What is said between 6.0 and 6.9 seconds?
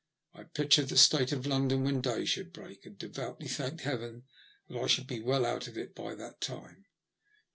that time.